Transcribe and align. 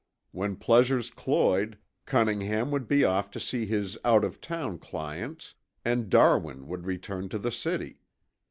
When 0.31 0.55
pleasures 0.55 1.11
cloyed, 1.11 1.77
Cunningham 2.07 2.71
would 2.71 2.87
be 2.87 3.05
off 3.05 3.29
to 3.29 3.39
see 3.39 3.67
his 3.67 3.99
out 4.03 4.23
of 4.23 4.41
town 4.41 4.79
clients 4.79 5.53
and 5.85 6.09
Darwin 6.09 6.67
would 6.67 6.87
return 6.87 7.29
to 7.29 7.37
the 7.37 7.51
city. 7.51 7.99